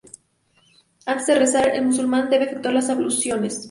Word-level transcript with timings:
Antes 1.05 1.27
de 1.27 1.35
rezar, 1.37 1.75
el 1.75 1.85
musulmán 1.85 2.27
debe 2.31 2.45
efectuar 2.45 2.73
las 2.73 2.89
abluciones. 2.89 3.59